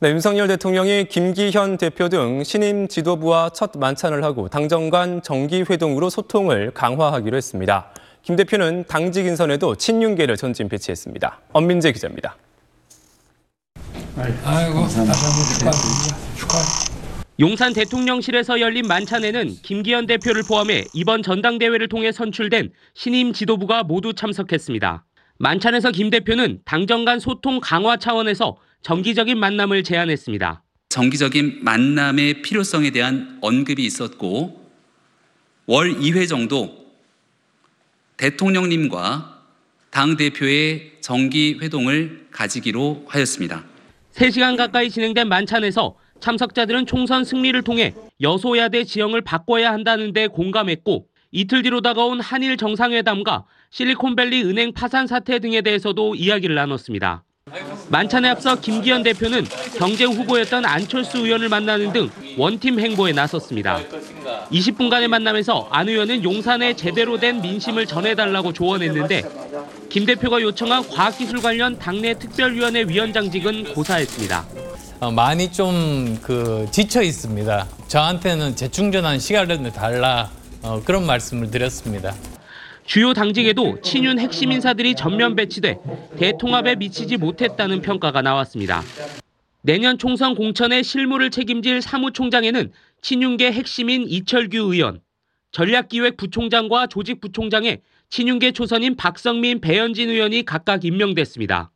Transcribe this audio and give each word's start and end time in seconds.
네, 0.00 0.10
윤석열 0.10 0.46
대통령이 0.46 1.06
김기현 1.06 1.76
대표 1.76 2.08
등 2.08 2.44
신임 2.44 2.86
지도부와 2.86 3.50
첫 3.50 3.72
만찬을 3.76 4.22
하고 4.22 4.48
당정 4.48 4.90
간 4.90 5.20
정기 5.24 5.64
회동으로 5.68 6.08
소통을 6.08 6.70
강화하기로 6.72 7.36
했습니다. 7.36 7.92
김 8.22 8.36
대표는 8.36 8.84
당직 8.86 9.26
인선에도 9.26 9.74
친윤계를 9.74 10.36
전진 10.36 10.68
배치했습니다. 10.68 11.40
엄민재 11.52 11.90
기자입니다. 11.90 12.36
아이고. 14.44 14.86
용산 17.40 17.72
대통령실에서 17.72 18.60
열린 18.60 18.86
만찬에는 18.86 19.48
김기현 19.64 20.06
대표를 20.06 20.44
포함해 20.46 20.84
이번 20.94 21.24
전당대회를 21.24 21.88
통해 21.88 22.12
선출된 22.12 22.70
신임 22.94 23.32
지도부가 23.32 23.82
모두 23.82 24.14
참석했습니다. 24.14 25.04
만찬에서 25.38 25.90
김 25.90 26.10
대표는 26.10 26.60
당정 26.64 27.04
간 27.04 27.18
소통 27.18 27.58
강화 27.60 27.96
차원에서 27.96 28.58
정기적인 28.88 29.38
만남을 29.38 29.82
제안했습니다. 29.82 30.62
정기적인 30.88 31.58
만남의 31.60 32.40
필요성에 32.40 32.88
대한 32.88 33.36
언급이 33.42 33.84
있었고 33.84 34.66
월 35.66 35.92
2회 36.00 36.26
정도 36.26 36.86
대통령님과 38.16 39.42
당 39.90 40.16
대표의 40.16 40.92
정기 41.02 41.58
회동을 41.60 42.28
가지기로 42.30 43.04
하였습니다. 43.06 43.66
3시간 44.14 44.56
가까이 44.56 44.88
진행된 44.88 45.28
만찬에서 45.28 45.94
참석자들은 46.20 46.86
총선 46.86 47.24
승리를 47.24 47.60
통해 47.64 47.94
여소야대 48.22 48.84
지형을 48.84 49.20
바꿔야 49.20 49.70
한다는 49.70 50.14
데 50.14 50.28
공감했고 50.28 51.08
이틀 51.30 51.62
뒤로 51.62 51.82
다가온 51.82 52.22
한일 52.22 52.56
정상회담과 52.56 53.44
실리콘밸리 53.68 54.44
은행 54.44 54.72
파산 54.72 55.06
사태 55.06 55.40
등에 55.40 55.60
대해서도 55.60 56.14
이야기를 56.14 56.54
나눴습니다. 56.54 57.24
만찬에 57.90 58.28
앞서 58.28 58.56
김기현 58.60 59.02
대표는 59.02 59.46
경쟁 59.78 60.12
후보였던 60.12 60.64
안철수 60.64 61.18
의원을 61.18 61.48
만나는 61.48 61.92
등 61.92 62.10
원팀 62.36 62.78
행보에 62.80 63.12
나섰습니다. 63.12 63.80
20분간의 64.52 65.08
만남에서 65.08 65.68
안 65.70 65.88
의원은 65.88 66.22
용산에 66.24 66.74
제대로 66.76 67.18
된 67.18 67.40
민심을 67.40 67.86
전해달라고 67.86 68.52
조언했는데 68.52 69.22
김 69.88 70.04
대표가 70.04 70.40
요청한 70.42 70.86
과학기술 70.88 71.40
관련 71.40 71.78
당내 71.78 72.14
특별위원회 72.18 72.84
위원장직은 72.84 73.74
고사했습니다. 73.74 74.46
어, 75.00 75.10
많이 75.12 75.50
좀 75.52 76.18
그 76.22 76.66
지쳐 76.72 77.02
있습니다. 77.02 77.66
저한테는 77.86 78.56
재충전한 78.56 79.18
시간을 79.18 79.72
달라 79.72 80.30
어, 80.62 80.82
그런 80.84 81.06
말씀을 81.06 81.50
드렸습니다. 81.50 82.14
주요 82.88 83.12
당직에도 83.12 83.82
친윤 83.82 84.18
핵심 84.18 84.50
인사들이 84.50 84.94
전면 84.94 85.36
배치돼 85.36 85.78
대통합에 86.16 86.76
미치지 86.76 87.18
못했다는 87.18 87.82
평가가 87.82 88.22
나왔습니다. 88.22 88.82
내년 89.60 89.98
총선 89.98 90.34
공천의 90.34 90.82
실무를 90.84 91.28
책임질 91.28 91.82
사무총장에는 91.82 92.72
친윤계 93.02 93.52
핵심인 93.52 94.08
이철규 94.08 94.72
의원, 94.72 95.02
전략기획부총장과 95.52 96.86
조직부총장에 96.86 97.82
친윤계 98.08 98.52
초선인 98.52 98.96
박성민, 98.96 99.60
배현진 99.60 100.08
의원이 100.08 100.46
각각 100.46 100.86
임명됐습니다. 100.86 101.70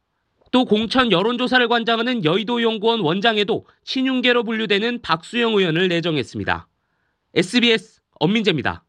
또 0.51 0.65
공천 0.65 1.13
여론조사를 1.13 1.69
관장하는 1.69 2.25
여의도연구원 2.25 3.01
원장에도 3.01 3.67
친윤계로 3.85 4.45
분류되는 4.45 5.03
박수영 5.03 5.59
의원을 5.59 5.89
내정했습니다. 5.89 6.67
SBS 7.35 8.01
엄민재입니다. 8.19 8.85